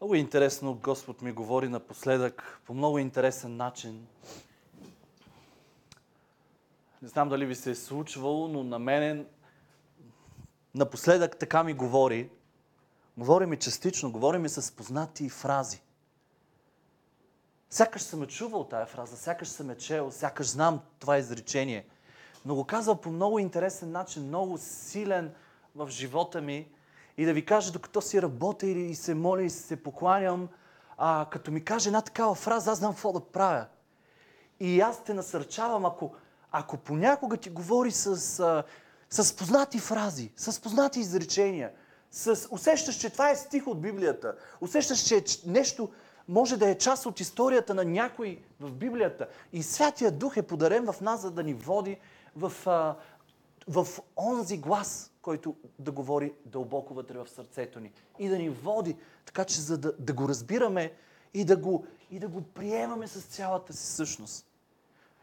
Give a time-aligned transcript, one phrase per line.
[0.00, 4.06] Много интересно Господ ми говори напоследък по много интересен начин.
[7.02, 9.24] Не знам дали ви се е случвало, но на мене
[10.74, 12.30] напоследък така ми говори.
[13.16, 15.80] Говори ми частично, говори ми с познати фрази.
[17.70, 21.86] Сякаш съм е чувал тая фраза, сякаш съм е чел, сякаш знам това изречение.
[22.44, 25.34] Но го казва по много интересен начин, много силен
[25.74, 26.68] в живота ми.
[27.18, 30.48] И да ви кажа, докато си работя и се моля и се покланям,
[30.98, 33.66] а, като ми каже една такава фраза, аз знам какво да правя.
[34.60, 36.14] И аз те насърчавам, ако,
[36.52, 38.64] ако понякога ти говори с, а,
[39.10, 41.72] с познати фрази, с познати изречения,
[42.10, 45.90] с, усещаш, че това е стих от Библията, усещаш, че нещо
[46.28, 49.28] може да е част от историята на някой в Библията.
[49.52, 51.98] И Святия Дух е подарен в нас, за да ни води
[52.36, 52.96] в, а,
[53.68, 57.92] в онзи глас, който да говори дълбоко вътре в сърцето ни.
[58.18, 58.96] И да ни води,
[59.26, 60.92] така че за да, да го разбираме
[61.34, 64.46] и да го, и да го приемаме с цялата си същност.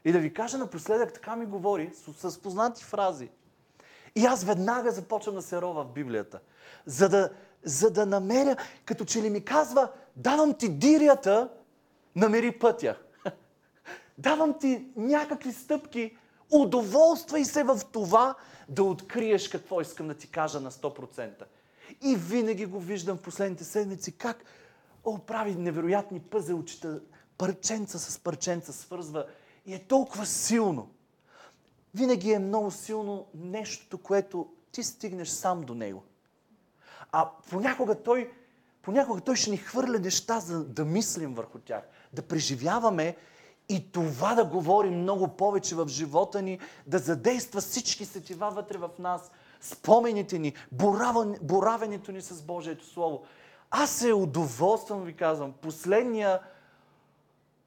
[0.03, 3.29] И да ви кажа напоследък, така ми говори, с, с познати фрази.
[4.15, 6.39] И аз веднага започвам да се рова в Библията.
[6.85, 7.29] За да,
[7.63, 11.49] за да намеря, като че ли ми казва, давам ти дирията,
[12.15, 12.97] намери пътя.
[14.17, 16.17] давам ти някакви стъпки,
[16.51, 18.35] удоволствай се в това
[18.69, 21.43] да откриеш какво искам да ти кажа на 100%.
[22.01, 24.43] И винаги го виждам в последните седмици как
[25.03, 27.01] о, прави невероятни пъзелчета,
[27.37, 29.25] парченца с парченца свързва
[29.65, 30.89] и е толкова силно.
[31.95, 36.03] Винаги е много силно нещото, което ти стигнеш сам до него.
[37.11, 38.31] А понякога той,
[38.81, 43.15] понякога той ще ни хвърля неща, за да мислим върху тях, да преживяваме
[43.69, 48.89] и това да говори много повече в живота ни, да задейства всички сетива вътре в
[48.99, 50.53] нас, спомените ни,
[51.41, 53.23] боравенето ни с Божието Слово.
[53.71, 55.53] Аз се удоволствам, ви казвам.
[55.61, 56.39] Последния,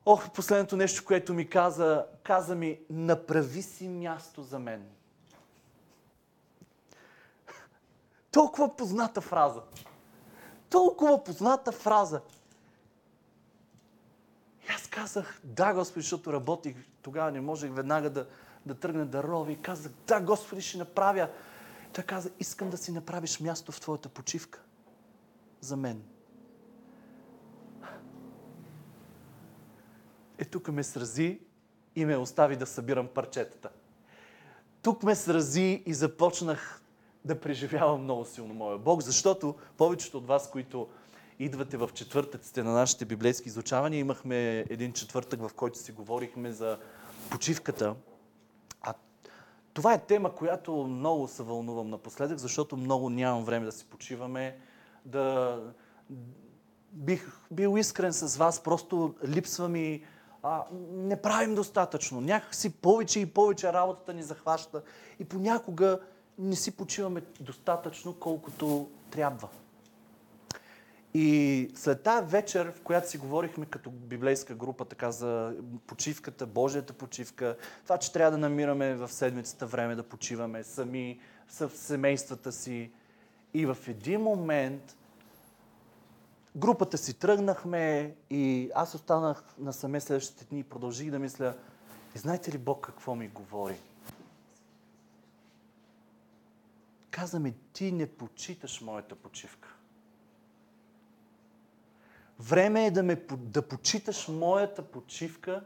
[0.07, 4.87] ох, последното нещо, което ми каза, каза ми, направи си място за мен.
[8.31, 9.61] Толкова позната фраза.
[10.71, 12.21] Толкова позната фраза.
[14.69, 18.27] Аз казах, да, Господи, защото работих, тогава не можех веднага да,
[18.67, 19.57] да тръгна да рови.
[19.63, 21.29] Казах, да, Господи, ще направя.
[21.93, 24.61] Той каза, искам да си направиш място в твоята почивка.
[25.61, 26.03] За мен.
[30.39, 31.41] Е, тук ме срази
[31.97, 33.71] и ме остави да събирам парчетата.
[34.83, 36.83] Тук ме срази и започнах
[37.25, 40.89] да преживявам много силно моя Бог, защото повечето от вас, които
[41.39, 46.79] идвате в четвъртъците на нашите библейски изучавания, имахме един четвъртък, в който си говорихме за
[47.31, 47.95] почивката.
[48.83, 48.95] А
[49.75, 54.59] това е тема, която много се вълнувам напоследък, защото много нямам време да си почиваме,
[55.05, 55.59] да
[56.93, 60.05] бих бил искрен с вас, просто липсва ми
[60.43, 62.21] а, не правим достатъчно.
[62.21, 64.83] Някакси повече и повече работата ни захваща
[65.19, 66.01] и понякога
[66.39, 69.49] не си почиваме достатъчно, колкото трябва.
[71.15, 75.55] И след тази вечер, в която си говорихме като библейска група така за
[75.87, 81.69] почивката, Божията почивка, това, че трябва да намираме в седмицата време да почиваме сами, с
[81.69, 82.91] семействата си.
[83.55, 84.97] И в един момент
[86.57, 91.55] групата си тръгнахме и аз останах насаме следващите дни и продължих да мисля,
[92.17, 93.77] и знаете ли Бог какво ми говори?
[97.11, 99.78] Каза ми, ти не почиташ моята почивка.
[102.41, 105.65] Време е да, ме, да почиташ моята почивка,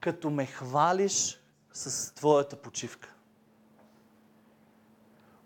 [0.00, 1.40] като ме хвалиш
[1.72, 3.14] с твоята почивка.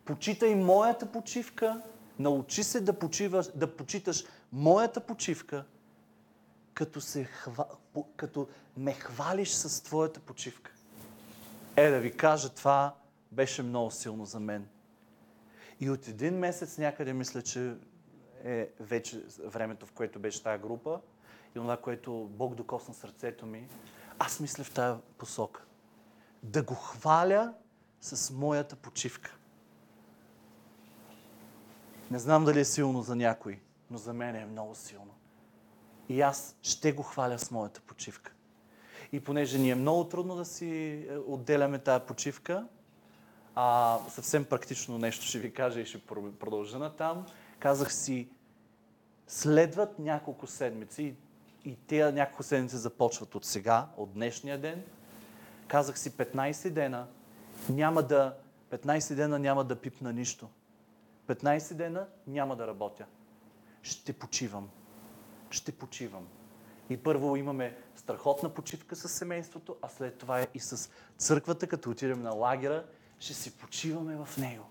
[0.04, 1.82] Почитай моята почивка,
[2.18, 5.64] научи се да, почиваш, да почиташ моята почивка,
[6.74, 7.64] като, се хва,
[8.16, 10.72] като ме хвалиш с твоята почивка.
[11.76, 12.94] Е, да ви кажа, това
[13.32, 14.68] беше много силно за мен.
[15.80, 17.74] И от един месец някъде мисля, че
[18.44, 21.00] е вече времето, в което беше тази група
[21.50, 23.68] и това, което Бог докосна сърцето ми,
[24.18, 25.64] аз мисля в тази посока.
[26.42, 27.54] Да го хваля
[28.00, 29.36] с моята почивка.
[32.10, 33.60] Не знам дали е силно за някой,
[33.90, 35.14] но за мен е много силно.
[36.08, 38.32] И аз ще го хваля с моята почивка.
[39.12, 40.68] И понеже ни е много трудно да си
[41.10, 42.66] е, отделяме тази почивка,
[43.54, 46.06] а, съвсем практично нещо ще ви кажа и ще
[46.40, 47.26] продължа на там.
[47.60, 48.28] Казах си,
[49.26, 51.14] следват няколко седмици
[51.64, 54.82] и тези няколко седмици започват от сега, от днешния ден.
[55.68, 57.06] Казах си 15 дена,
[57.68, 58.36] няма да,
[58.70, 60.48] 15 дена няма да пипна нищо.
[61.26, 63.06] 15 дена няма да работя.
[63.82, 64.70] ще почивам.
[65.50, 66.28] Ще почивам.
[66.90, 72.22] И първо имаме страхотна почивка с семейството, а след това и с църквата, като отидем
[72.22, 72.84] на лагера,
[73.18, 74.64] ще си почиваме в него.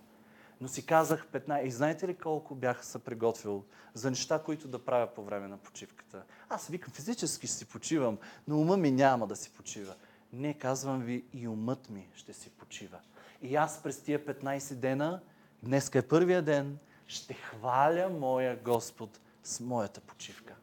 [0.62, 1.62] Но си казах 15.
[1.62, 3.64] И знаете ли колко бях се приготвил
[3.94, 6.24] за неща, които да правя по време на почивката?
[6.50, 8.18] Аз викам, физически си почивам,
[8.48, 9.96] но ума ми няма да си почива.
[10.34, 13.00] Не, казвам ви, и умът ми ще си почива.
[13.42, 15.22] И аз през тия 15 дена,
[15.64, 16.78] днес е първия ден,
[17.08, 20.56] ще хваля моя Господ с моята почивка.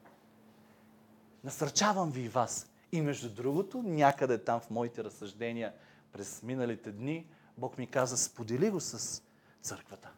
[1.44, 2.70] Насърчавам ви и вас.
[2.92, 5.72] И между другото, някъде там в моите разсъждения
[6.12, 7.26] през миналите дни,
[7.58, 9.22] Бог ми каза, сподели го с
[9.66, 10.08] църквата.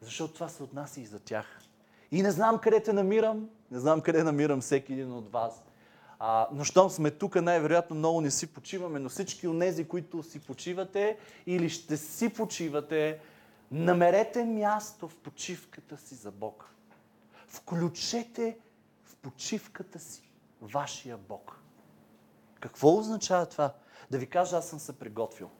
[0.00, 1.46] Защото това се отнася и за тях.
[2.10, 5.62] И не знам къде те намирам, не знам къде намирам всеки един от вас.
[6.18, 10.22] А, но щом сме тук, най-вероятно много не си почиваме, но всички от тези, които
[10.22, 13.20] си почивате или ще си почивате,
[13.70, 16.70] намерете място в почивката си за Бог.
[17.48, 18.58] Включете
[19.04, 20.30] в почивката си
[20.60, 21.58] вашия Бог.
[22.60, 23.74] Какво означава това?
[24.10, 25.50] Да ви кажа, аз съм се приготвил.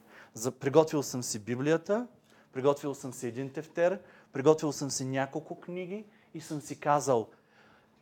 [0.61, 2.07] Приготвил съм си Библията,
[2.53, 4.01] приготвил съм си един тефтер,
[4.33, 6.05] приготвил съм си няколко книги
[6.35, 7.29] и съм си казал,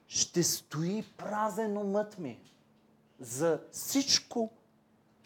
[0.08, 2.40] ще стои празен умът ми
[3.20, 4.50] за всичко,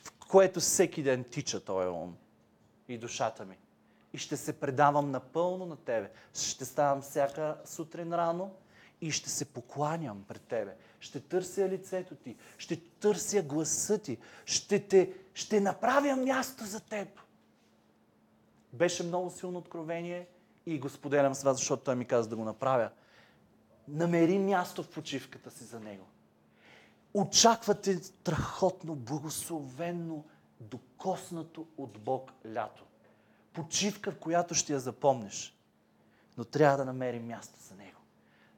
[0.04, 2.16] в което всеки ден тича този ум
[2.88, 3.58] и душата ми.
[4.12, 6.10] И ще се предавам напълно на Тебе.
[6.34, 8.54] Ще ставам всяка сутрин рано
[9.00, 10.76] и ще се покланям пред Тебе.
[11.00, 17.08] Ще търся лицето Ти, ще търся гласа Ти, ще, те, ще направя място за Теб.
[18.74, 20.26] Беше много силно откровение
[20.66, 22.90] и го споделям с вас, защото той ми каза да го направя.
[23.88, 26.06] Намери място в почивката си за него.
[27.14, 30.24] Очаквате страхотно, благословенно,
[30.60, 32.84] докоснато от Бог лято.
[33.52, 35.58] Почивка, в която ще я запомниш.
[36.38, 38.00] Но трябва да намерим място за него.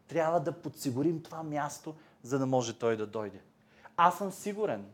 [0.09, 3.41] Трябва да подсигурим това място, за да може той да дойде.
[3.97, 4.87] Аз съм сигурен,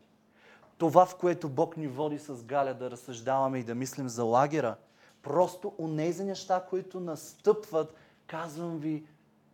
[0.78, 4.76] това, в което Бог ни води с Галя да разсъждаваме и да мислим за лагера–
[5.22, 7.94] Просто онези неща, които настъпват,
[8.26, 9.06] казвам ви,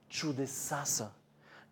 [0.09, 1.11] чудеса са.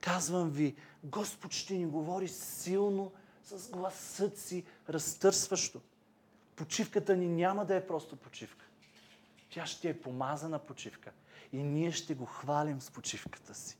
[0.00, 3.12] Казвам ви, Господ ще ни говори силно
[3.44, 5.80] с гласът си, разтърсващо.
[6.56, 8.66] Почивката ни няма да е просто почивка.
[9.50, 11.12] Тя ще е помазана почивка.
[11.52, 13.78] И ние ще го хвалим с почивката си.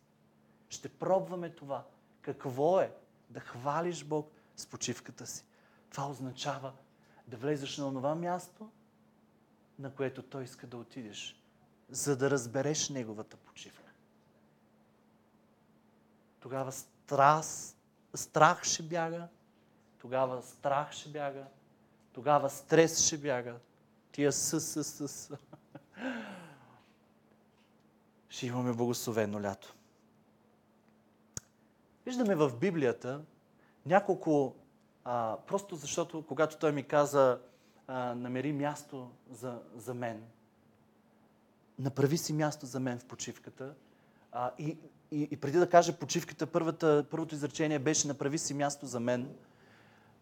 [0.69, 1.85] Ще пробваме това.
[2.23, 2.93] Какво е
[3.31, 5.45] да хвалиш Бог с почивката си?
[5.91, 6.73] Това означава
[7.27, 8.71] да влезеш на това място,
[9.79, 11.43] на което Той иска да отидеш,
[11.89, 13.93] за да разбереш Неговата почивка.
[16.41, 17.77] Тогава страс,
[18.15, 19.29] страх ще бяга,
[19.99, 21.45] тогава страх ще бяга,
[22.13, 23.55] тогава стрес ще бяга,
[24.13, 25.31] тия с, с, с.
[28.29, 29.75] Ще имаме благословено лято.
[32.07, 33.21] Виждаме в Библията
[33.87, 34.55] няколко,
[35.05, 37.41] а, просто защото когато той ми каза,
[37.89, 40.23] а, намери място за, за мен.
[41.79, 43.75] Направи си място за мен в почивката.
[44.33, 44.79] А, и,
[45.11, 49.29] и, и преди да кажа почивката, първата, първото изречение беше направи си място за мен.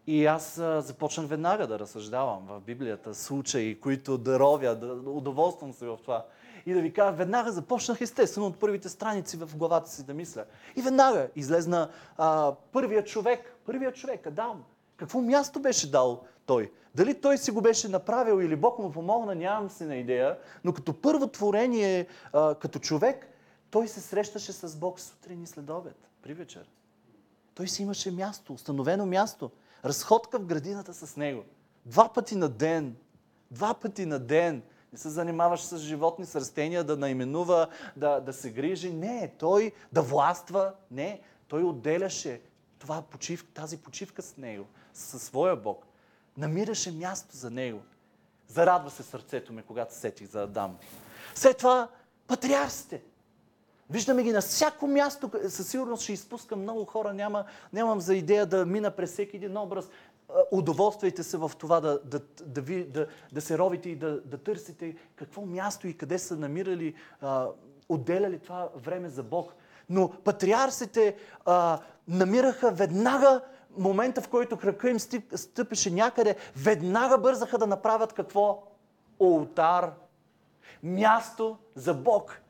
[0.07, 5.85] И аз а, започнах веднага да разсъждавам в Библията случаи, които даровя, да удоволствам се
[5.85, 6.25] в това.
[6.65, 10.45] И да ви кажа, веднага започнах естествено от първите страници в главата си да мисля.
[10.75, 14.63] И веднага излезна а, първият човек, първият човек, Адам.
[14.97, 16.71] Какво място беше дал той?
[16.95, 20.73] Дали той си го беше направил или Бог му помогна, нямам си на идея, но
[20.73, 23.27] като първо творение, а, като човек,
[23.71, 26.69] той се срещаше с Бог сутрин и след обед, при вечер.
[27.55, 29.51] Той си имаше място, установено място,
[29.85, 31.43] разходка в градината с него.
[31.85, 32.95] Два пъти на ден.
[33.51, 34.63] Два пъти на ден.
[34.93, 38.93] Не се занимаваш с животни, с растения, да наименува, да, да се грижи.
[38.93, 40.73] Не, той да властва.
[40.91, 42.41] Не, той отделяше
[42.79, 45.85] това почив, тази почивка с него, със своя Бог
[46.37, 47.81] намираше място за него.
[48.47, 50.77] Зарадва се сърцето ми, когато сетих за Адам.
[51.35, 51.87] След това
[52.27, 53.01] патриарсите.
[53.89, 55.31] Виждаме ги на всяко място.
[55.47, 57.13] Със сигурност ще изпускам много хора.
[57.13, 59.89] Няма, нямам за идея да мина през всеки един образ.
[60.51, 64.37] Удоволствайте се в това да, да, да, ви, да, да се ровите и да, да
[64.37, 67.47] търсите какво място и къде са намирали, а,
[67.89, 69.53] отделяли това време за Бог.
[69.89, 73.41] Но патриарсите а, намираха веднага
[73.77, 74.99] момента, в който крака им
[75.35, 78.63] стъпеше някъде, веднага бързаха да направят какво?
[79.19, 79.91] Олтар.
[80.83, 82.41] Място за Бог.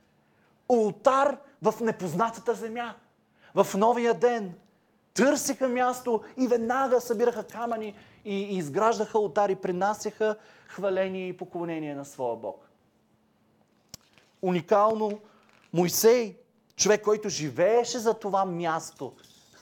[0.69, 2.95] Олтар в непознатата земя.
[3.55, 4.53] В новия ден.
[5.13, 10.35] Търсиха място и веднага събираха камъни и, изграждаха алтари, принасяха
[10.67, 12.69] хваление и поклонение на своя Бог.
[14.41, 15.19] Уникално
[15.73, 16.35] Моисей
[16.75, 19.13] човек, който живееше за това място,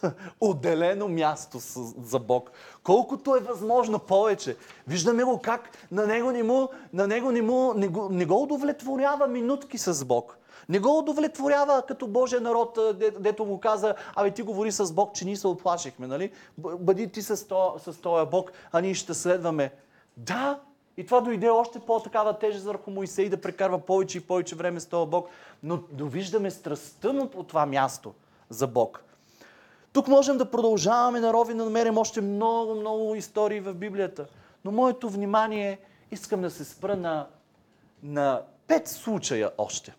[0.41, 1.57] отделено място
[2.03, 2.51] за Бог.
[2.83, 4.57] Колкото е възможно повече.
[4.87, 8.43] Виждаме го как на него не, му, на него не, му, не, го, не го
[8.43, 10.37] удовлетворява минутки с Бог.
[10.69, 12.79] Не го удовлетворява като Божия народ,
[13.19, 16.31] дето го каза, абе ти говори с Бог, че ние се оплашихме, нали?
[16.57, 17.37] Бъди ти с,
[17.77, 19.71] с този Бог, а ние ще следваме.
[20.17, 20.59] Да,
[20.97, 24.85] и това дойде още по-такава тежест върху Моисей да прекарва повече и повече време с
[24.85, 25.29] този Бог.
[25.63, 28.13] Но довиждаме страстта му по това място
[28.49, 29.03] за Бог.
[29.93, 34.25] Тук можем да продължаваме на рови, да намерим още много, много истории в Библията.
[34.65, 35.79] Но моето внимание
[36.11, 37.27] искам да се спра на,
[38.03, 39.95] на пет случая още.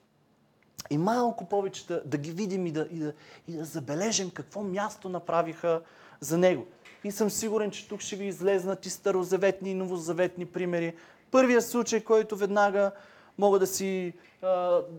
[0.90, 3.12] И малко повече да, да ги видим и да, и, да,
[3.48, 5.80] и да забележим какво място направиха
[6.20, 6.66] за него.
[7.04, 10.94] И съм сигурен, че тук ще ви излезнат и старозаветни и новозаветни примери.
[11.30, 12.90] Първият случай, който веднага
[13.38, 14.12] мога да си,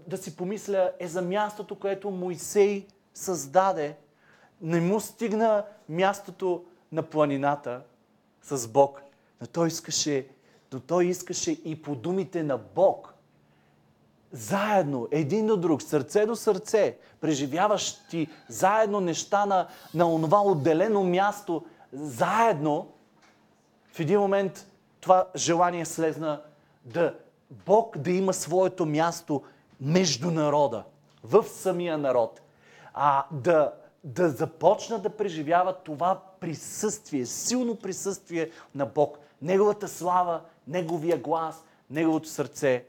[0.07, 3.95] да си помисля, е за мястото, което Моисей създаде.
[4.61, 7.81] Не му стигна мястото на планината
[8.41, 9.01] с Бог,
[9.41, 10.27] но той искаше,
[10.73, 13.13] но той искаше и по думите на Бог.
[14.31, 21.03] Заедно, един до друг, сърце до сърце, преживяваш ти заедно неща на, на онова отделено
[21.03, 22.87] място, заедно,
[23.93, 24.67] в един момент
[25.01, 26.41] това желание слезна
[26.85, 27.15] да
[27.49, 29.43] Бог да има своето място
[29.81, 30.83] между народа,
[31.23, 32.41] в самия народ,
[32.93, 33.73] а да,
[34.05, 39.17] да започна да преживява това присъствие, силно присъствие на Бог.
[39.41, 42.85] Неговата слава, Неговия глас, Неговото сърце.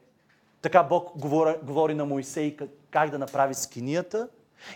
[0.63, 2.57] Така Бог говори, говори на Моисей
[2.91, 4.29] как да направи скинията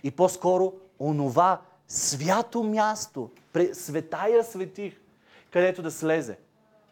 [0.02, 3.30] и по-скоро онова свято място,
[3.73, 5.00] светая светих,
[5.50, 6.38] където да слезе.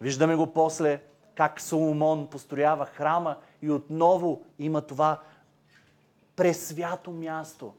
[0.00, 1.00] Виждаме го после
[1.34, 5.20] как Соломон построява храма и отново има това
[6.36, 7.72] пресвято място,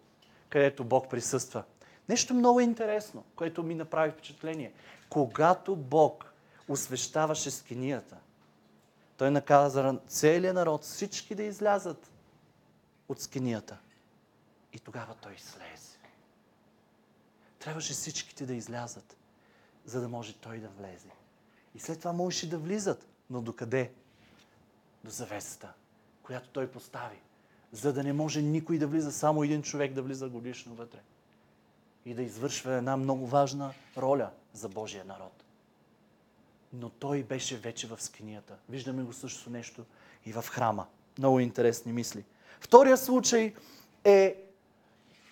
[0.50, 1.64] където Бог присъства.
[2.10, 4.74] Нещо много интересно, което ми направи впечатление.
[5.10, 6.34] Когато Бог
[6.68, 8.18] освещаваше скинията,
[9.18, 12.12] той наказа целият народ, всички да излязат
[13.10, 13.78] от скинията.
[14.74, 15.98] И тогава той слезе.
[17.60, 19.18] Трябваше всичките да излязат,
[19.86, 21.10] за да може той да влезе.
[21.76, 23.08] И след това можеше да влизат.
[23.30, 23.92] Но докъде?
[25.04, 25.74] До завесата,
[26.24, 27.22] която той постави.
[27.72, 31.00] За да не може никой да влиза, само един човек да влиза годишно вътре.
[32.06, 35.44] И да извършва една много важна роля за Божия народ.
[36.74, 38.56] Но той беше вече в скинията.
[38.70, 39.86] Виждаме го също нещо
[40.26, 40.86] и в храма.
[41.18, 42.24] Много интересни мисли.
[42.60, 43.54] Втория случай
[44.04, 44.36] е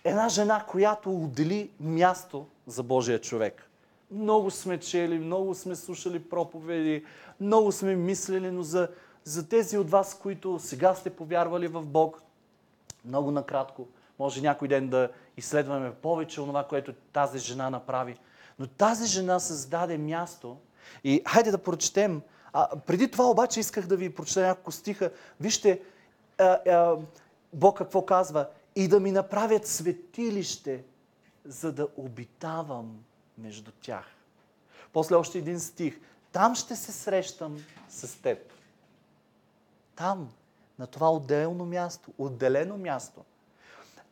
[0.03, 3.70] една жена, която отдели място за Божия човек.
[4.12, 7.06] Много сме чели, много сме слушали проповеди,
[7.39, 8.89] много сме мислили, но за,
[9.24, 12.22] за тези от вас, които сега сте повярвали в Бог,
[13.08, 13.88] много накратко,
[14.20, 18.20] може някой ден да изследваме повече от това, което тази жена направи.
[18.60, 20.58] Но тази жена създаде място
[21.04, 22.22] и хайде да прочетем.
[22.54, 25.12] А, преди това обаче исках да ви прочета няколко стиха.
[25.40, 25.82] Вижте,
[26.38, 26.98] а, а,
[27.54, 28.48] Бог какво казва?
[28.76, 30.84] И да ми направят светилище,
[31.46, 33.00] за да обитавам
[33.38, 34.06] между тях.
[34.94, 36.00] После още един стих.
[36.32, 37.58] Там ще се срещам
[37.90, 38.54] с теб.
[39.96, 40.30] Там,
[40.80, 43.26] на това отделно място, отделено място.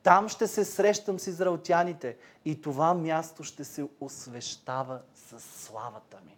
[0.03, 6.37] Там ще се срещам с израелтяните и това място ще се освещава с славата ми.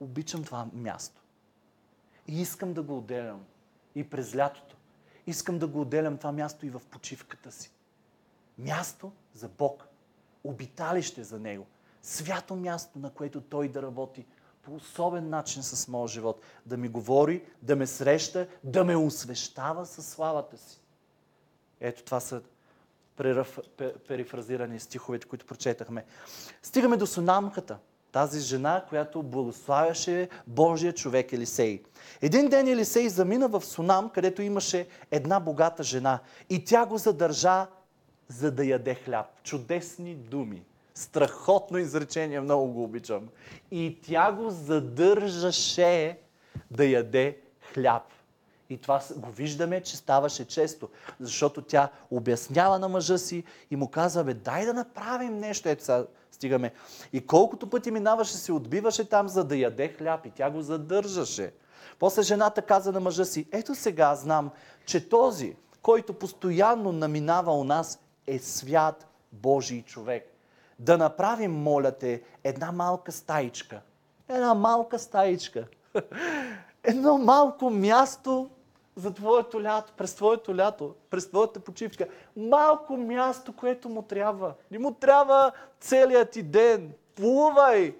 [0.00, 1.22] Обичам това място.
[2.28, 3.44] И искам да го отделям
[3.94, 4.76] и през лятото.
[5.26, 7.70] Искам да го отделям това място и в почивката си.
[8.58, 9.88] Място за Бог
[10.44, 11.66] обиталище за Него.
[12.02, 14.26] Свято място, на което Той да работи
[14.66, 16.40] по особен начин с моят живот.
[16.66, 20.80] Да ми говори, да ме среща, да ме освещава със славата си.
[21.80, 22.42] Ето това са
[24.08, 26.04] перифразирани стиховете, които прочетахме.
[26.62, 27.78] Стигаме до сунамката.
[28.12, 31.82] Тази жена, която благославяше Божия човек Елисей.
[32.22, 36.18] Един ден Елисей замина в Сунам, където имаше една богата жена.
[36.50, 37.66] И тя го задържа
[38.28, 39.26] за да яде хляб.
[39.42, 40.62] Чудесни думи.
[40.96, 43.28] Страхотно изречение, много го обичам.
[43.70, 46.18] И тя го задържаше
[46.70, 47.38] да яде
[47.72, 48.02] хляб.
[48.70, 50.88] И това го виждаме, че ставаше често,
[51.20, 55.68] защото тя обяснява на мъжа си и му казва, бе, дай да направим нещо.
[55.68, 56.72] Ето сега стигаме.
[57.12, 61.52] И колкото пъти минаваше, се отбиваше там, за да яде хляб и тя го задържаше.
[61.98, 64.50] После жената каза на мъжа си, ето сега знам,
[64.86, 70.35] че този, който постоянно наминава у нас, е свят Божий човек.
[70.78, 73.80] Да направим, моля те, една малка стаичка.
[74.28, 75.66] Една малка стаичка.
[76.84, 78.50] Едно малко място
[78.96, 82.06] за твоето лято, през твоето лято, през твоята почивка.
[82.36, 84.54] Малко място, което му трябва.
[84.70, 86.92] Не му трябва целият ти ден.
[87.16, 87.94] Плувай!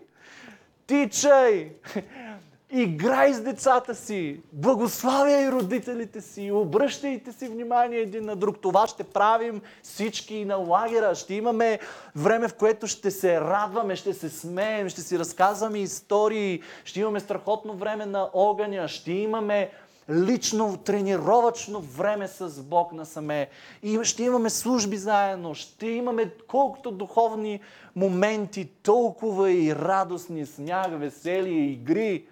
[0.87, 1.73] Тичай!
[2.71, 8.59] Играй с децата си, благославяй родителите си, обръщайте си внимание един на друг.
[8.61, 11.15] Това ще правим всички на лагера.
[11.15, 11.79] Ще имаме
[12.17, 17.21] време, в което ще се радваме, ще се смеем, ще си разказваме истории, ще имаме
[17.21, 19.71] страхотно време на огъня, ще имаме
[20.11, 23.49] лично тренировачно време с Бог насаме.
[23.83, 27.61] И ще имаме служби заедно, ще имаме колкото духовни
[27.97, 32.27] моменти, толкова и радостни, сняг, веселие, игри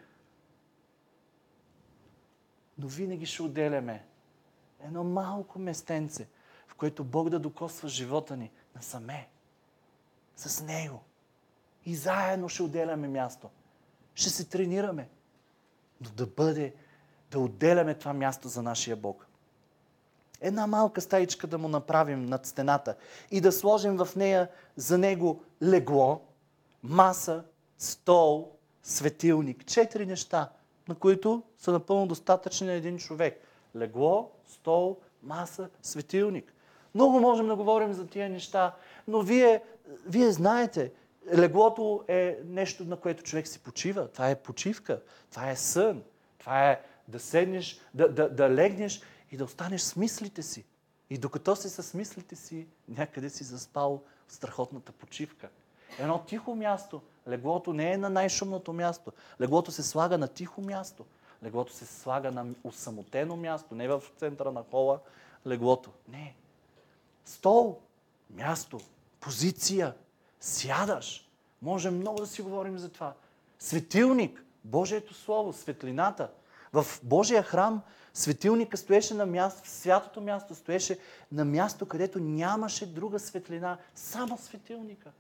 [2.79, 4.05] но винаги ще отделяме
[4.85, 6.29] едно малко местенце,
[6.69, 9.29] в което Бог да докосва живота ни насаме,
[10.37, 11.03] с Него.
[11.87, 13.51] И заедно ще отделяме място.
[14.15, 15.09] Ще се тренираме.
[16.01, 16.75] Но да бъде,
[17.31, 19.27] да отделяме това място за нашия Бог.
[20.41, 22.97] Една малка стаичка да му направим над стената
[23.31, 26.21] и да сложим в нея за него легло,
[26.83, 27.45] маса,
[27.79, 29.67] стол, светилник.
[29.67, 30.51] Четири неща–
[30.89, 33.41] на които са напълно достатъчни на един човек.
[33.77, 36.53] Легло, стол, маса, светилник.
[36.95, 38.75] Много можем да говорим за тия неща,
[39.09, 39.63] но вие,
[40.07, 40.93] вие знаете,
[41.35, 44.09] леглото е нещо, на което човек си почива.
[44.09, 45.01] Това е почивка,
[45.31, 46.03] това е сън,
[46.39, 50.65] това е да седнеш, да, да, да легнеш и да останеш с мислите си.
[51.11, 55.49] И докато си с мислите си, някъде си заспал в страхотната почивка.
[55.99, 59.13] Едно тихо място– Леглото не е на най-шумното място.
[59.41, 61.05] Леглото се слага на тихо място.
[61.45, 64.99] Леглото се слага на усамотено място, не в центъра на хола.
[65.47, 65.91] Леглото.
[66.09, 66.35] Не.
[67.25, 67.79] Стол,
[68.31, 68.81] място,
[69.21, 69.95] позиция.
[70.41, 71.29] Сядаш.
[71.63, 73.15] Може много да си говорим за това.
[73.59, 76.31] Светилник, Божието Слово, светлината.
[76.73, 77.83] В Божия храм
[78.15, 80.99] светилника стоеше на място, в святото място стоеше
[81.33, 85.11] на място, където нямаше друга светлина, само светилника.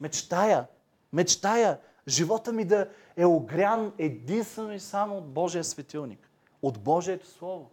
[0.00, 0.66] Мечтая
[1.12, 6.30] Мечтая живота ми да е огрян единствено и само от Божия светилник,
[6.62, 7.70] от Божието Слово.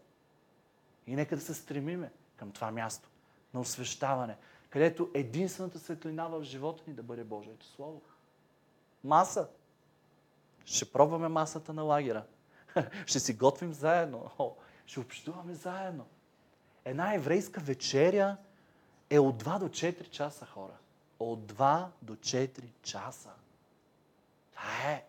[1.08, 3.10] И нека да се стремиме към това място
[3.54, 4.38] на освещаване,
[4.70, 8.02] където единствената светлина в живота ни да бъде Божието Слово.
[9.04, 9.48] Маса.
[10.66, 12.24] Ще пробваме масата на лагера.
[13.06, 14.32] Ще си готвим заедно.
[14.86, 16.06] Ще общуваме заедно.
[16.86, 18.38] Една еврейска вечеря
[19.10, 20.74] е от 2 до 4 часа хора
[21.20, 23.32] от 2 до 4 часа.
[24.52, 25.06] Това е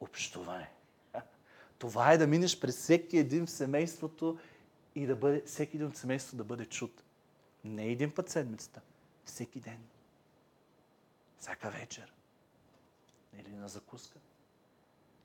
[0.00, 0.70] общуване.
[1.78, 4.38] Това е да минеш през всеки един в семейството
[4.94, 7.02] и да бъде, всеки един от семейството да бъде чут.
[7.64, 8.80] Не един път седмицата,
[9.24, 9.78] всеки ден.
[11.38, 12.12] Всяка вечер.
[13.38, 14.18] Или на закуска.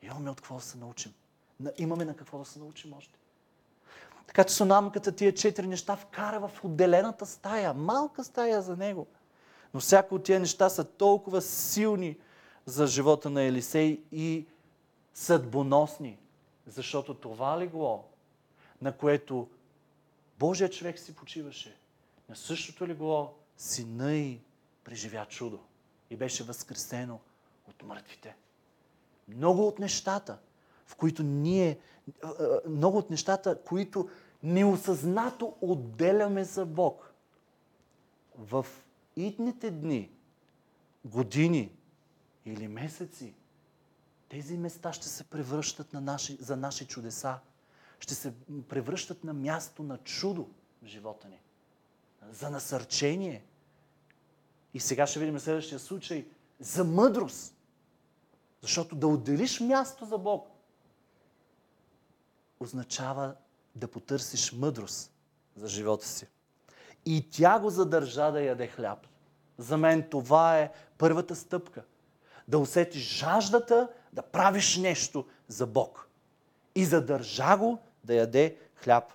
[0.01, 1.13] Имаме от какво да се научим.
[1.77, 3.19] Имаме на какво да се научим още.
[4.27, 9.07] Така че сунамката тия четири неща вкара в отделената стая, малка стая за него–
[9.75, 12.17] но всяко от тия неща са толкова силни
[12.65, 14.45] за живота на Елисей и
[15.13, 16.17] съдбоносни,
[16.67, 18.05] защото това легло,
[18.81, 19.49] на което
[20.39, 21.77] Божия човек си почиваше,
[22.29, 24.39] на същото легло сина й
[24.83, 25.59] преживя чудо
[26.09, 27.19] и беше възкресено
[27.69, 28.35] от мъртвите.
[29.27, 30.37] Много от нещата,
[30.85, 31.79] в които ние,
[32.67, 34.09] много от нещата, които
[34.43, 37.13] неосъзнато отделяме за Бог,
[38.37, 38.65] в
[39.15, 40.11] идните дни,
[41.05, 41.77] години
[42.45, 43.33] или месеци,
[44.29, 47.39] тези места ще се превръщат на наши, за наши чудеса.
[47.99, 48.33] Ще се
[48.69, 50.49] превръщат на място на чудо
[50.83, 51.39] в живота ни.
[52.31, 53.45] За насърчение.
[54.73, 56.27] И сега ще видим следващия случай.
[56.59, 57.55] За мъдрост.
[58.61, 60.49] Защото да отделиш място за Бог
[62.59, 63.35] означава
[63.75, 65.11] да потърсиш мъдрост
[65.55, 66.27] за живота си.
[67.05, 68.99] И тя го задържа да яде хляб.
[69.57, 71.83] За мен това е първата стъпка.
[72.47, 76.07] Да усетиш жаждата да правиш нещо за Бог.
[76.75, 79.13] И задържа го да яде хляб.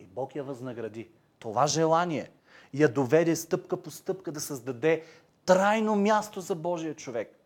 [0.00, 1.10] И Бог я възнагради.
[1.38, 2.30] Това желание
[2.74, 5.04] я доведе стъпка по стъпка да създаде
[5.44, 7.38] трайно място за Божия човек.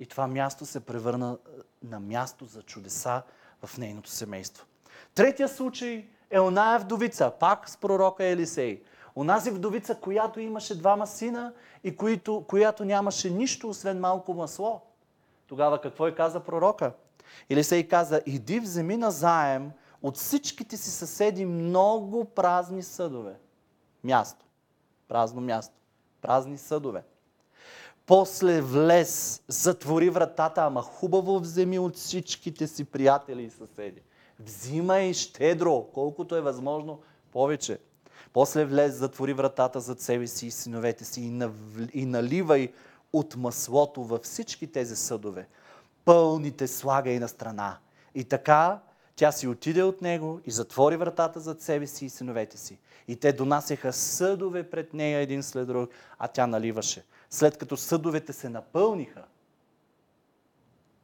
[0.00, 1.38] И това място се превърна
[1.82, 3.22] на място за чудеса
[3.66, 4.66] в нейното семейство.
[5.14, 8.82] Третия случай е оная вдовица, пак с пророка Елисей.
[9.16, 11.52] Онази вдовица, която имаше двама сина
[11.84, 14.80] и която, която нямаше нищо, освен малко масло.
[15.46, 16.92] Тогава какво и каза пророка?
[17.50, 19.70] Елисей каза, иди вземи на заем
[20.02, 23.34] от всичките си съседи много празни съдове.
[24.04, 24.44] Място.
[25.08, 25.74] Празно място.
[26.22, 27.02] Празни съдове.
[28.06, 34.02] После влез, затвори вратата, ама хубаво вземи от всичките си приятели и съседи.
[34.46, 37.00] Взимай щедро, колкото е възможно
[37.32, 37.78] повече.
[38.32, 41.52] После влез, затвори вратата зад себе си и синовете си и, нав...
[41.92, 42.72] и наливай
[43.12, 45.48] от маслото във всички тези съдове.
[46.04, 47.78] Пълните слагай на страна.
[48.14, 48.80] И така
[49.16, 52.78] тя си отиде от него и затвори вратата зад себе си и синовете си.
[53.08, 57.04] И те донасяха съдове пред нея един след друг, а тя наливаше.
[57.30, 59.24] След като съдовете се напълниха,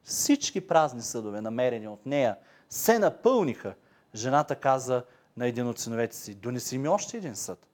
[0.03, 2.37] всички празни съдове, намерени от нея,
[2.69, 3.75] се напълниха.
[4.15, 5.03] Жената каза
[5.37, 7.67] на един от синовете си, донеси ми още един съд.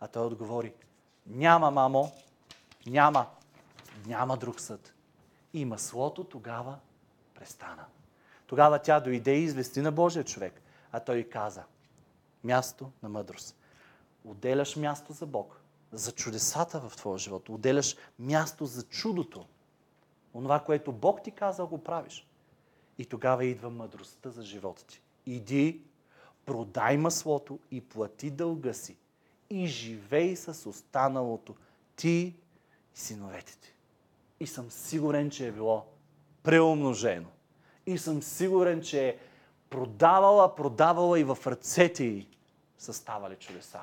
[0.00, 0.72] А той отговори,
[1.26, 2.12] няма, мамо,
[2.86, 3.26] няма,
[4.06, 4.94] няма друг съд.
[5.52, 6.78] И маслото тогава
[7.34, 7.84] престана.
[8.46, 10.62] Тогава тя дойде и извести на Божия човек.
[10.92, 11.62] А той й каза,
[12.44, 13.56] място на мъдрост.
[14.24, 15.60] Отделяш място за Бог,
[15.92, 17.48] за чудесата в твоя живот.
[17.48, 19.46] Отделяш място за чудото.
[20.34, 22.26] Онова, което Бог ти каза, го правиш.
[23.02, 25.02] И тогава идва мъдростта за живота ти.
[25.26, 25.80] Иди,
[26.46, 28.96] продай маслото и плати дълга си.
[29.50, 31.54] И живей с останалото
[31.96, 32.34] ти и
[32.94, 33.74] синовете ти.
[34.40, 35.86] И съм сигурен, че е било
[36.42, 37.28] преумножено.
[37.86, 39.18] И съм сигурен, че е
[39.70, 42.28] продавала, продавала и в ръцете й
[42.78, 43.82] са ставали чудеса.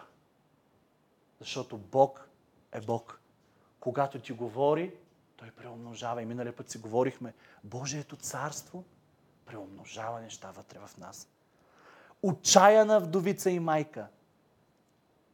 [1.39, 2.29] Защото Бог
[2.71, 3.19] е Бог.
[3.79, 4.93] Когато ти говори,
[5.37, 6.21] Той преумножава.
[6.21, 8.83] И миналия път си говорихме, Божието царство
[9.49, 11.27] преумножава неща вътре в нас.
[12.23, 14.07] Отчаяна вдовица и майка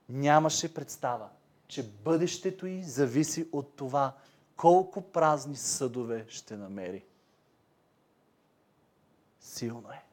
[0.09, 1.29] нямаше представа,
[1.67, 4.13] че бъдещето й зависи от това
[4.55, 7.05] колко празни съдове ще намери.
[9.39, 10.03] Силно е.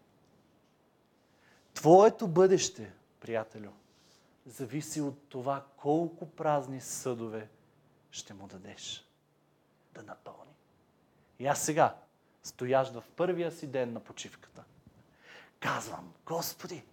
[1.74, 3.70] Твоето бъдеще, приятелю,
[4.46, 7.48] зависи от това колко празни съдове
[8.10, 9.08] ще му дадеш
[9.94, 10.52] да напълни.
[11.38, 11.96] И аз сега,
[12.42, 14.64] стоящ в първия си ден на почивката,
[15.60, 16.84] казвам, Господи,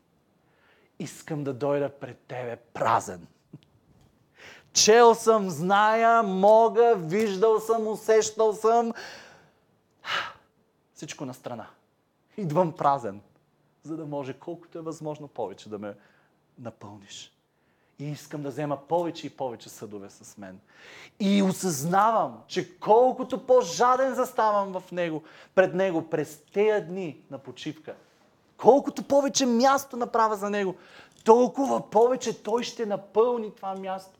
[1.00, 3.28] искам да дойда пред Тебе празен.
[4.74, 8.94] Чел съм, зная, мога, виждал съм, усещал съм.
[10.94, 11.68] Всичко на страна.
[12.38, 13.22] Идвам празен,
[13.84, 15.96] за да може колкото е възможно повече да ме
[16.58, 17.39] напълниш.
[18.00, 20.60] И искам да взема повече и повече съдове с мен.
[21.20, 25.24] И осъзнавам, че колкото по-жаден заставам в него,
[25.56, 27.96] пред него през тези дни на почивка,
[28.58, 30.76] колкото повече място направя за него,
[31.24, 34.20] толкова повече той ще напълни това място.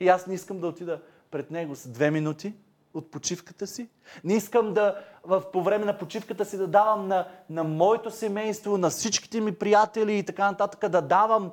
[0.00, 2.54] И аз не искам да отида пред него с две минути
[2.94, 3.88] от почивката си.
[4.24, 8.78] Не искам да в, по време на почивката си да давам на, на моето семейство,
[8.78, 11.52] на всичките ми приятели и така нататък, да давам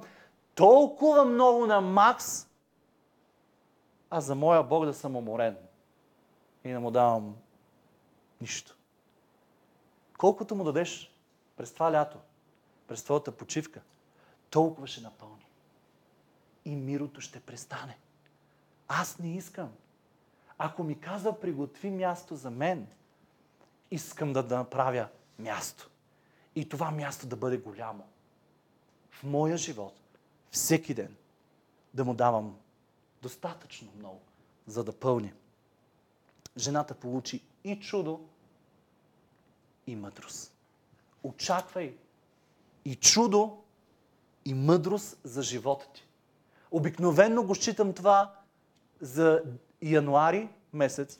[0.59, 2.47] толкова много на Макс,
[4.09, 5.57] а за моя Бог да съм уморен
[6.63, 7.35] и да му давам
[8.41, 8.75] нищо.
[10.17, 11.11] Колкото му дадеш
[11.57, 12.17] през това лято,
[12.87, 13.81] през твоята почивка,
[14.49, 15.45] толкова ще напълни.
[16.65, 17.97] И мирото ще престане.
[18.87, 19.71] Аз не искам.
[20.57, 22.87] Ако ми казва, приготви място за мен,
[23.91, 25.89] искам да, направя място.
[26.55, 28.07] И това място да бъде голямо.
[29.11, 29.93] В моя живот,
[30.51, 31.15] всеки ден,
[31.93, 32.57] да му давам
[33.21, 34.21] достатъчно много,
[34.67, 35.33] за да пълни.
[36.57, 38.19] Жената получи и чудо,
[39.87, 40.53] и мъдрост.
[41.23, 41.97] Очаквай
[42.85, 43.57] и чудо,
[44.45, 46.07] и мъдрост за живота ти.
[46.71, 48.35] Обикновенно го считам това
[49.01, 49.43] за
[49.81, 51.19] януари месец,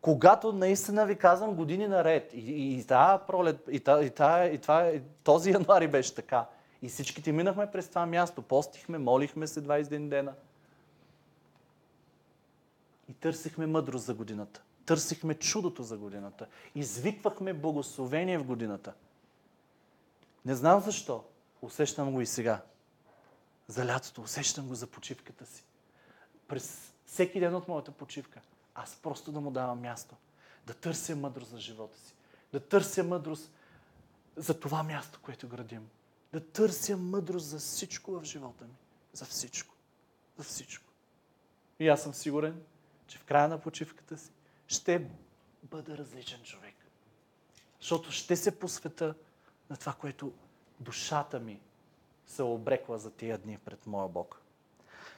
[0.00, 2.30] когато наистина ви казвам години наред.
[2.34, 6.14] И, и, и тази пролет, и, та, и, та, и това, и този януари беше
[6.14, 6.46] така.
[6.82, 8.42] И всичките минахме през това място.
[8.42, 10.34] Постихме, молихме се 21 дена.
[13.08, 14.62] И търсихме мъдрост за годината.
[14.86, 16.46] Търсихме чудото за годината.
[16.74, 18.94] Извиквахме благословение в годината.
[20.44, 21.24] Не знам защо.
[21.62, 22.62] Усещам го и сега.
[23.68, 24.22] За лятото.
[24.22, 25.64] Усещам го за почивката си.
[26.48, 28.40] През всеки ден от моята почивка.
[28.74, 30.14] Аз просто да му давам място.
[30.66, 32.14] Да търся мъдрост за живота си.
[32.52, 33.52] Да търся мъдрост
[34.36, 35.88] за това място, което градим.
[36.32, 38.74] Да търся мъдрост за всичко в живота ми.
[39.12, 39.74] За всичко.
[40.36, 40.84] За всичко.
[41.78, 42.62] И аз съм сигурен,
[43.06, 44.30] че в края на почивката си
[44.66, 45.10] ще
[45.62, 46.74] бъда различен човек.
[47.80, 49.14] Защото ще се посвета
[49.70, 50.32] на това, което
[50.80, 51.60] душата ми
[52.26, 54.40] се обрекла за тия дни пред моя Бог.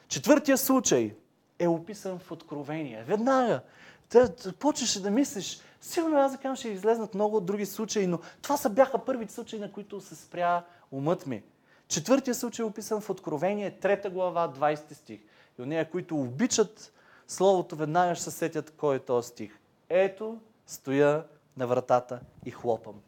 [0.08, 1.16] Четвъртия случай
[1.58, 3.04] е описан в Откровение.
[3.04, 3.62] Веднага.
[4.10, 8.70] Та, почваше да мислиш, сигурно аз да ще излезнат много други случаи, но това са
[8.70, 11.42] бяха първите случаи, на които се спря умът ми.
[11.88, 15.20] Четвъртия случай е описан в Откровение, 3 глава, 20 стих.
[15.58, 16.92] И от нея, които обичат
[17.30, 19.58] Словото веднага ще се сетят кой е този стих.
[19.88, 23.00] Ето, стоя на вратата и хлопам.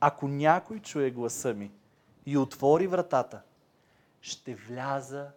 [0.00, 1.70] Ако някой чуе гласа ми
[2.26, 3.42] и отвори вратата,
[4.20, 5.28] ще вляза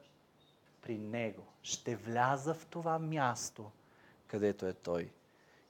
[0.81, 1.43] при него.
[1.63, 3.71] Ще вляза в това място,
[4.29, 5.11] където е той.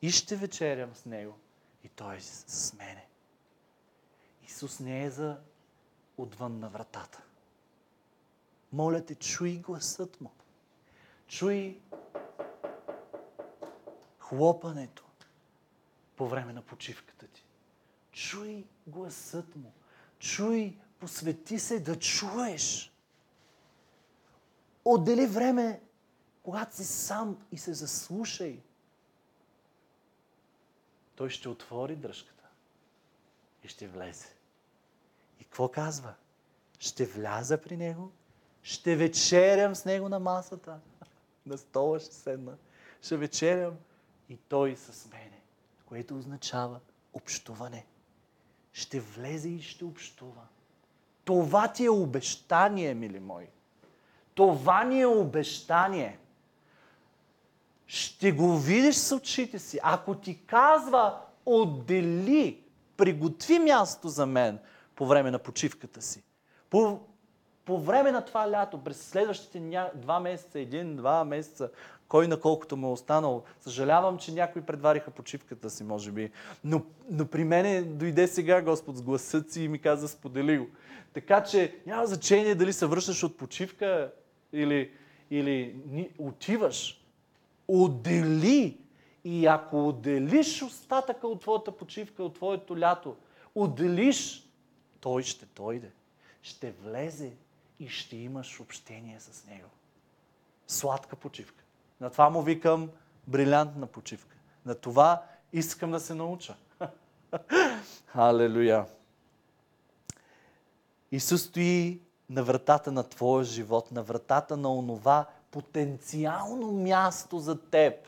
[0.02, 1.38] И ще вечерям с него.
[1.84, 3.08] И той е с мене.
[4.48, 5.40] Исус не е за
[6.18, 7.24] отвън на вратата.
[8.74, 10.32] Моля те, чуй гласът му.
[11.28, 11.80] Чуй
[14.20, 15.04] хлопането
[16.16, 17.46] по време на почивката ти.
[18.12, 19.74] Чуй гласът му.
[20.20, 22.94] Чуй, посвети се да чуеш.
[24.86, 25.82] Отдели време,
[26.50, 28.60] когато си сам и се заслушай.
[31.16, 32.44] Той ще отвори дръжката
[33.64, 34.28] и ще влезе.
[35.40, 36.14] И какво казва?
[36.80, 38.12] Ще вляза при него,
[38.64, 40.80] ще вечерям с него на масата.
[41.46, 42.58] На стола ще седна.
[43.02, 43.78] Ще вечерям
[44.30, 45.42] и той с мене,
[45.86, 46.80] което означава
[47.14, 47.86] общуване.
[48.74, 50.48] Ще влезе и ще общува.
[51.26, 53.48] Това ти е обещание, мили мои.
[54.34, 56.20] Това ни е обещание.
[57.92, 59.80] Ще го видиш с очите си.
[59.84, 62.64] Ако ти казва, отдели,
[62.98, 64.60] приготви място за мен
[64.96, 66.24] по време на почивката си.
[66.70, 67.00] По,
[67.66, 69.92] по време на това лято, през следващите ня...
[69.96, 71.70] два месеца, един-два месеца,
[72.08, 73.44] кой на колкото му е останал.
[73.62, 76.32] Съжалявам, че някои предвариха почивката си, може би.
[76.64, 80.68] Но, но при мене дойде сега Господ с гласът си и ми каза, сподели го.
[81.14, 84.12] Така че няма значение дали се връщаш от почивка
[84.54, 84.92] или,
[85.32, 85.76] или
[86.18, 86.99] отиваш.
[87.72, 88.78] Отдели.
[89.24, 93.16] И ако отделиш остатъка от твоята почивка, от твоето лято,
[93.56, 94.50] отделиш,
[95.00, 95.92] той ще дойде.
[96.42, 97.34] Ще влезе
[97.80, 99.70] и ще имаш общение с него.
[100.68, 101.64] Сладка почивка.
[102.02, 102.90] На това му викам
[103.28, 104.36] брилянтна почивка.
[104.66, 106.56] На това искам да се науча.
[108.06, 108.86] Халелуя!
[111.12, 118.08] Исус стои на вратата на твоя живот, на вратата на онова потенциално място за теб,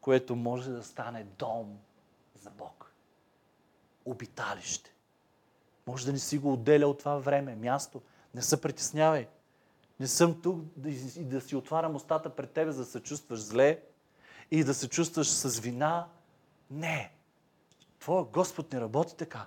[0.00, 1.78] което може да стане дом
[2.42, 2.92] за Бог.
[4.04, 4.92] Обиталище.
[5.86, 8.02] Може да не си го отделя от това време, място.
[8.34, 9.28] Не се притеснявай.
[10.00, 13.40] Не съм тук да, и да си отварям устата пред тебе, за да се чувстваш
[13.40, 13.80] зле
[14.50, 16.08] и да се чувстваш с вина.
[16.70, 17.12] Не.
[17.98, 19.46] Твоя Господ не работи така.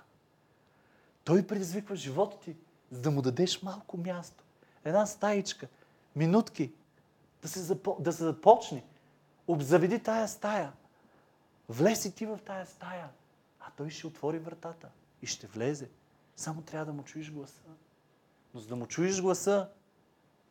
[1.24, 2.56] Той предизвиква живота ти,
[2.90, 4.44] за да му дадеш малко място.
[4.84, 5.68] Една стаичка,
[6.16, 6.72] минутки,
[7.42, 7.96] да се, запо...
[8.00, 8.84] да се започне.
[9.46, 10.72] Обзаведи тая стая.
[11.68, 13.08] Влез ти в тая стая.
[13.60, 14.88] А той ще отвори вратата
[15.22, 15.90] и ще влезе.
[16.36, 17.62] Само трябва да му чуеш гласа.
[18.54, 19.68] Но за да му чуеш гласа,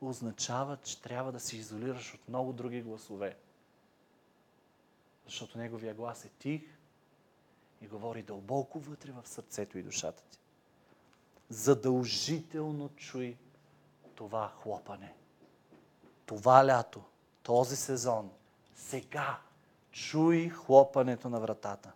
[0.02, 3.38] означава, че трябва да се изолираш от много други гласове.
[5.26, 6.62] Защото неговия глас е тих
[7.82, 10.40] и говори дълбоко вътре в сърцето и душата ти.
[11.50, 13.38] Задължително чуй
[14.16, 15.14] това хлопане.
[16.30, 17.02] Това лято,
[17.44, 18.32] този сезон,
[18.76, 19.40] сега
[19.92, 21.92] чуй хлопането на вратата.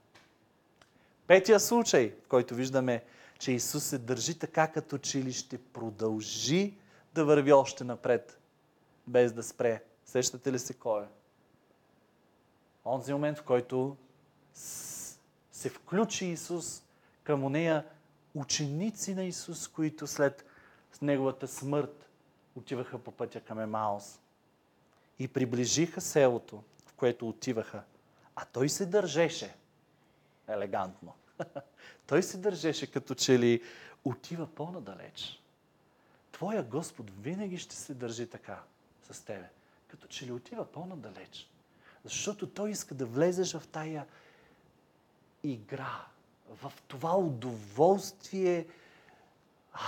[1.27, 3.03] Петия случай, в който виждаме,
[3.39, 6.77] че Исус се държи така, като че ли ще продължи
[7.13, 8.39] да върви още напред,
[9.07, 9.83] без да спре.
[10.05, 11.07] Сещате ли се кой е?
[12.85, 13.97] Онзи момент, в който
[14.53, 16.83] се включи Исус
[17.23, 17.85] към нея
[18.35, 20.45] ученици на Исус, които след
[21.01, 22.09] неговата смърт
[22.55, 24.19] отиваха по пътя към Емаус
[25.19, 27.84] и приближиха селото, в което отиваха.
[28.36, 29.56] А той се държеше
[30.47, 31.13] елегантно.
[32.08, 33.62] той се държеше като че ли
[34.06, 35.41] отива по-надалеч.
[36.32, 38.63] Твоя Господ винаги ще се държи така
[39.12, 39.49] с тебе,
[39.88, 41.49] като че ли отива по-надалеч.
[42.04, 44.06] Защото Той иска да влезеш в тая
[45.43, 46.06] игра,
[46.49, 48.67] в това удоволствие.
[49.73, 49.80] А,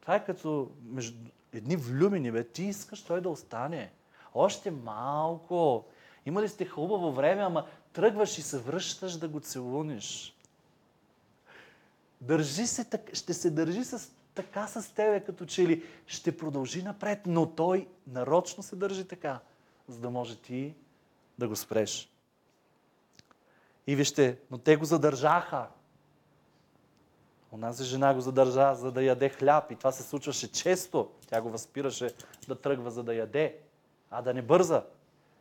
[0.00, 1.18] това е като между
[1.52, 2.44] едни влюбени, бе.
[2.44, 3.92] Ти искаш той да остане.
[4.34, 5.84] Още малко.
[6.26, 10.36] Имали сте хубаво време, ама тръгваш и се връщаш да го целуниш.
[12.20, 17.18] Държи се, ще се държи с, така с тебе, като че ли ще продължи напред,
[17.26, 19.40] но той нарочно се държи така,
[19.88, 20.74] за да може ти
[21.38, 22.08] да го спреш.
[23.86, 25.66] И вижте, но те го задържаха.
[27.52, 29.70] Онази жена го задържа, за да яде хляб.
[29.70, 31.10] И това се случваше често.
[31.26, 32.14] Тя го възпираше
[32.48, 33.58] да тръгва, за да яде,
[34.12, 34.84] а да не бърза.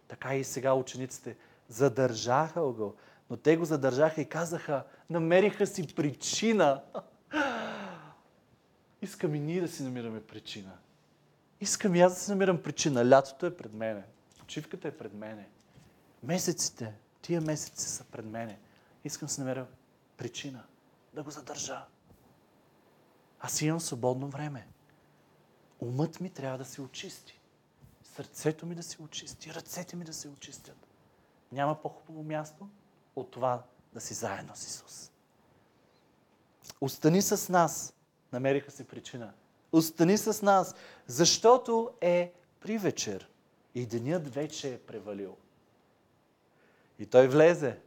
[0.08, 1.36] Така и сега учениците
[1.68, 2.96] задържаха го.
[3.30, 6.84] Но те го задържаха и казаха, намериха си причина.
[9.02, 10.72] Искам и ние да си намираме причина.
[11.60, 13.10] Искам и аз да си намирам причина.
[13.10, 14.04] Лятото е пред мене.
[14.40, 15.48] Почивката е пред мене.
[16.24, 18.60] Месеците, тия месеци са пред мене.
[19.04, 19.66] Искам да се намеря
[20.18, 20.64] причина
[21.14, 21.86] да го задържа.
[23.40, 24.68] Аз имам свободно време.
[25.80, 27.40] Умът ми трябва да се очисти.
[28.15, 29.54] Сърцето ми да се очисти.
[29.54, 30.88] Ръцете ми да се очистят.
[31.52, 32.69] Няма по-хубаво място
[33.15, 35.12] от това да си заедно с Исус.
[36.82, 37.93] Остани с нас.
[38.32, 39.34] Намериха се причина.
[39.71, 40.76] Остани с нас,
[41.08, 43.30] защото е при вечер
[43.76, 45.38] и денят вече е превалил.
[47.00, 47.80] И той влезе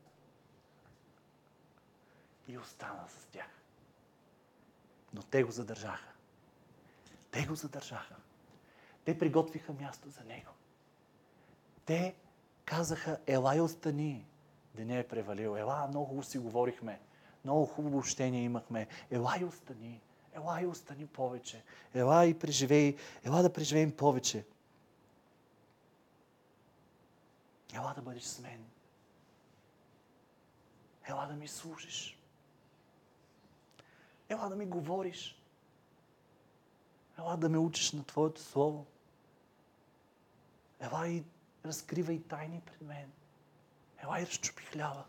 [2.49, 3.51] и остана с тях.
[5.15, 6.13] Но те го задържаха.
[7.31, 8.15] Те го задържаха.
[9.05, 10.51] Те приготвиха място за него.
[11.87, 12.15] Те
[12.65, 14.27] казаха, ела и остани.
[14.75, 15.57] Деня е превалил.
[15.57, 17.01] Ела, много си говорихме.
[17.45, 18.87] Много хубаво общение имахме.
[19.11, 20.01] Ела и остани.
[20.33, 21.65] Ела и остани повече.
[21.95, 22.97] Ела и преживей.
[23.25, 24.45] Ела да преживеем повече.
[27.75, 28.65] Ела да бъдеш с мен.
[31.09, 32.19] Ела да ми служиш.
[34.29, 35.41] Ела да ми говориш.
[37.19, 38.87] Ела да ме учиш на Твоето Слово.
[40.81, 41.25] Ела и
[41.65, 43.13] разкривай тайни пред мен.
[44.03, 45.05] Ела и разчупи хляба.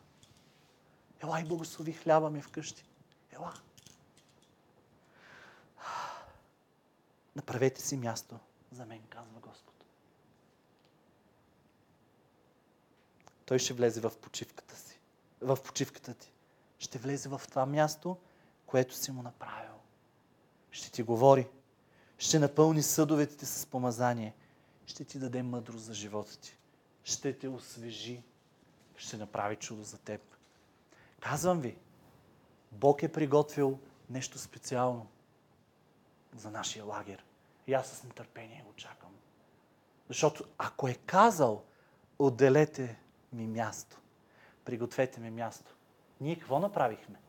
[1.23, 2.85] Ела и благослови хляба ми вкъщи.
[3.31, 3.53] Ела.
[7.35, 8.39] Направете си място
[8.71, 9.85] за мен, казва Господ.
[13.45, 14.99] Той ще влезе в почивката си.
[15.41, 16.31] В почивката ти.
[16.79, 18.17] Ще влезе в това място,
[18.65, 19.73] което си му направил.
[20.71, 21.47] Ще ти говори.
[22.17, 24.35] Ще напълни съдовете ти с помазание.
[24.85, 26.57] Ще ти даде мъдрост за живота ти.
[27.03, 28.23] Ще те освежи.
[28.97, 30.21] Ще направи чудо за теб.
[31.19, 31.77] Казвам ви,
[32.71, 35.07] Бог е приготвил нещо специално
[36.35, 37.25] за нашия лагер.
[37.67, 39.09] И аз с нетърпение го чакам.
[40.07, 41.63] Защото ако е казал,
[42.19, 42.99] отделете
[43.33, 43.97] ми място,
[44.65, 45.75] пригответе ми място,
[46.21, 47.19] ние какво направихме?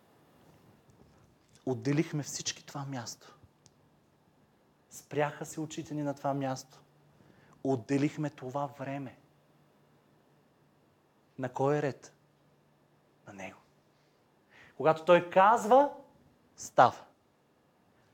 [1.66, 3.38] Отделихме всички това място.
[4.90, 6.80] Спряха се очите ни на това място.
[7.68, 9.16] Отделихме това време.
[11.38, 12.14] На кой е ред?
[13.26, 13.58] На Него.
[14.76, 15.92] Когато Той казва,
[16.56, 17.04] става.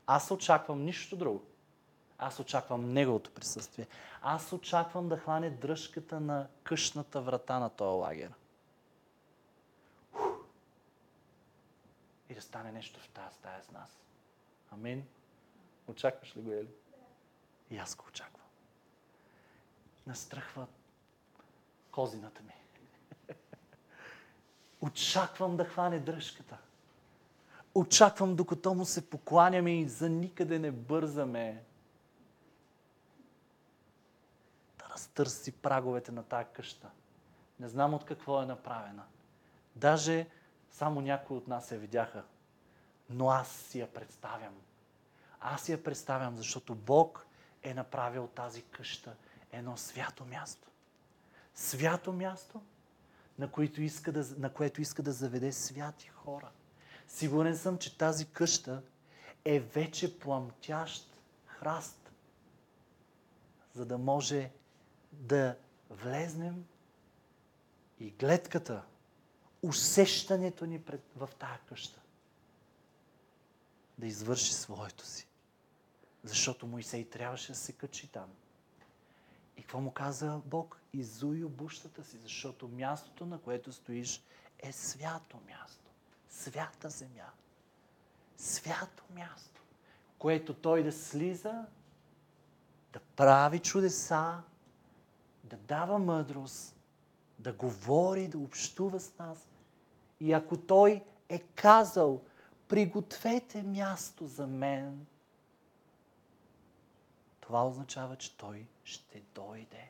[0.07, 1.43] Аз очаквам нищо друго.
[2.17, 3.87] Аз очаквам Неговото присъствие.
[4.21, 8.33] Аз очаквам да хване дръжката на къщната врата на този лагер.
[12.29, 13.99] И да стане нещо в тази стая с нас.
[14.71, 15.07] Амин.
[15.87, 16.69] Очакваш ли го, Ели?
[17.69, 18.42] И аз го очаквам.
[20.07, 20.67] Настръхва
[21.91, 22.53] козината ми.
[24.81, 26.57] Очаквам да хване дръжката.
[27.75, 31.63] Очаквам, докато му се покланяме и за никъде не бързаме.
[34.79, 36.89] Да разтърси праговете на тази къща.
[37.59, 39.03] Не знам от какво е направена.
[39.75, 40.27] Даже
[40.71, 42.23] само някои от нас я видяха.
[43.09, 44.55] Но аз си я представям.
[45.41, 47.25] Аз я представям, защото Бог
[47.63, 49.15] е направил тази къща
[49.53, 50.67] едно свято място.
[51.55, 52.61] Свято място,
[53.39, 56.51] на което иска да, на което иска да заведе святи хора.
[57.07, 58.83] Сигурен съм, че тази къща
[59.45, 62.11] е вече пламтящ храст,
[63.73, 64.51] за да може
[65.11, 65.57] да
[65.89, 66.65] влезнем
[67.99, 68.83] и гледката,
[69.61, 72.01] усещането ни пред, в тази къща
[73.97, 75.27] да извърши своето си.
[76.23, 78.29] Защото Моисей трябваше да се качи там.
[79.57, 80.81] И какво му каза Бог?
[80.93, 84.23] Изуй обущата си, защото мястото, на което стоиш,
[84.59, 85.91] е свято място.
[86.29, 87.31] Свята земя.
[88.37, 89.61] Свято място,
[90.19, 91.65] което той да слиза,
[92.93, 94.41] да прави чудеса,
[95.43, 96.75] да дава мъдрост,
[97.39, 99.47] да говори, да общува с нас.
[100.19, 102.21] И ако той е казал,
[102.67, 105.05] пригответе място за мен,
[107.39, 109.89] това означава, че той ще дойде.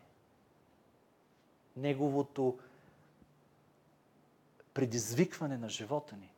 [1.75, 2.59] Неговото
[4.73, 6.33] предизвикване на живота ни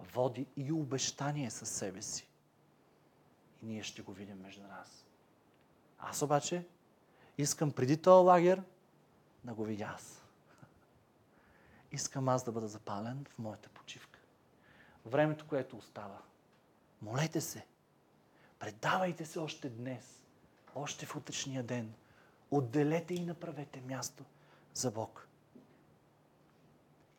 [0.00, 2.28] води и обещание със себе си.
[3.62, 5.04] И ние ще го видим между нас.
[5.98, 6.66] Аз обаче
[7.38, 8.62] искам преди този лагер
[9.44, 10.22] да го видя аз.
[11.92, 14.18] Искам аз да бъда запален в моята почивка.
[15.06, 16.22] Времето, което остава.
[17.02, 17.66] Молете се.
[18.58, 20.17] Предавайте се още днес,
[20.78, 21.94] още в утрешния ден.
[22.50, 24.24] Отделете и направете място
[24.74, 25.28] за Бог.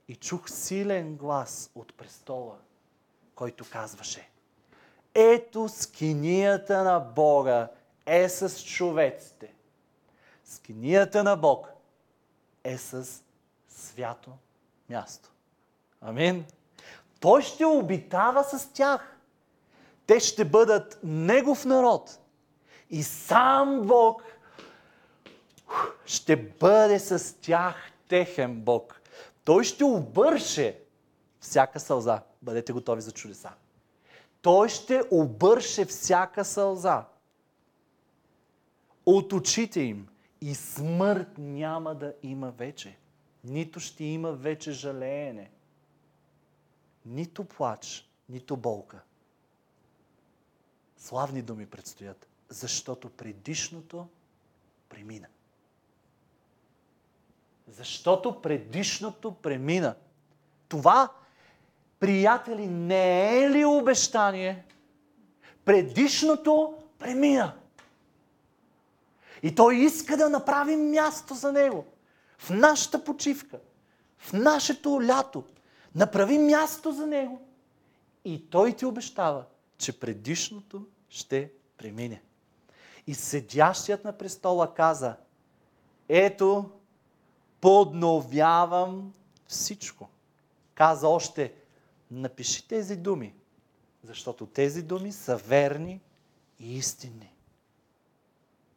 [0.08, 2.58] И чух силен глас от престола,
[3.36, 4.30] който казваше
[5.14, 7.70] Ето скинията на Бога
[8.06, 9.54] е с човеците.
[10.44, 11.70] скинията на Бог
[12.64, 13.24] е с
[13.70, 14.32] свято
[14.90, 15.32] място.
[16.02, 16.46] Амин.
[17.20, 19.18] Той ще обитава с тях.
[20.06, 22.19] Те ще бъдат Негов народ.
[22.90, 24.24] И сам Бог
[26.06, 27.76] ще бъде с тях
[28.08, 29.02] техен Бог.
[29.44, 30.80] Той ще обърше
[31.40, 32.22] всяка сълза.
[32.42, 33.52] Бъдете готови за чудеса.
[34.42, 37.06] Той ще обърше всяка сълза
[39.06, 40.08] от очите им
[40.42, 42.98] и смърт няма да има вече.
[43.44, 45.52] Нито ще има вече жалеене,
[47.06, 49.00] нито плач, нито болка.
[50.98, 54.08] Славни думи предстоят, защото предишното
[54.90, 55.28] премина.
[57.68, 59.96] Защото предишното премина.
[60.68, 61.10] Това,
[62.00, 64.66] приятели, не е ли обещание?
[65.66, 67.56] Предишното премина.
[69.44, 71.86] И той иска да направим място за него.
[72.38, 73.60] В нашата почивка,
[74.18, 75.44] в нашето лято.
[75.96, 77.42] Направи място за него.
[78.26, 79.46] И той ти обещава,
[79.78, 82.22] че предишното ще премине.
[83.10, 85.18] И седящият на престола каза,
[86.10, 86.72] ето,
[87.62, 89.14] подновявам
[89.48, 90.10] всичко.
[90.76, 91.54] Каза още,
[92.12, 93.36] напиши тези думи,
[94.04, 96.02] защото тези думи са верни
[96.60, 97.34] и истинни.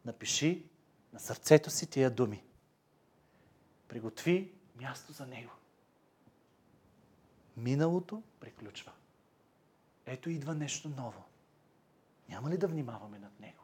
[0.05, 0.65] Напиши
[1.13, 2.43] на сърцето си тия думи.
[3.87, 5.51] Приготви място за него.
[7.57, 8.91] Миналото приключва.
[10.05, 11.23] Ето идва нещо ново.
[12.29, 13.62] Няма ли да внимаваме над него?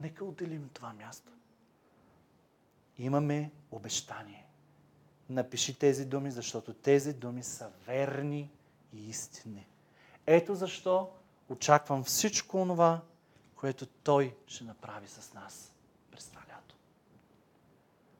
[0.00, 1.32] Нека отделим това място.
[2.98, 4.46] Имаме обещание.
[5.28, 8.50] Напиши тези думи, защото тези думи са верни
[8.92, 9.66] и истинни.
[10.26, 11.10] Ето защо
[11.48, 13.02] очаквам всичко това,
[13.56, 15.72] което Той ще направи с нас
[16.10, 16.76] през това лято.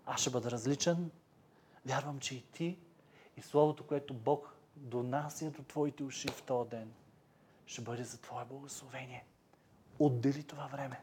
[0.06, 1.10] Аз ще бъда различен.
[1.86, 2.78] Вярвам, че и ти,
[3.36, 6.92] и Словото, което Бог донася до твоите уши в този ден,
[7.66, 9.24] ще бъде за Твое благословение.
[9.98, 11.00] Отдели това време.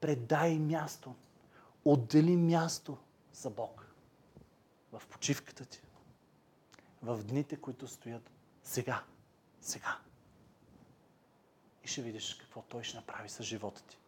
[0.00, 1.14] Предай място.
[1.84, 2.98] Отдели място
[3.32, 3.86] за Бог.
[4.92, 5.82] В почивката ти.
[7.02, 8.30] В дните, които стоят
[8.62, 9.04] сега.
[9.60, 9.98] Сега.
[11.84, 13.98] И ще видиш какво Той ще направи с живота ти.